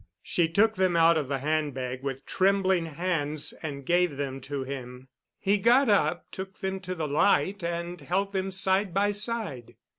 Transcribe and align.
She 0.23 0.49
took 0.49 0.77
them 0.77 0.95
out 0.95 1.15
of 1.15 1.27
the 1.27 1.37
handbag 1.37 2.01
with 2.01 2.25
trembling 2.25 2.87
hands 2.87 3.53
and 3.61 3.85
gave 3.85 4.17
them 4.17 4.41
to 4.41 4.63
him. 4.63 5.09
He 5.37 5.59
got 5.59 5.89
up, 5.89 6.25
took 6.31 6.57
them 6.57 6.79
to 6.79 6.95
the 6.95 7.07
light 7.07 7.63
and 7.63 8.01
held 8.01 8.33
them 8.33 8.49
side 8.49 8.95
by 8.95 9.11
side. 9.11 9.75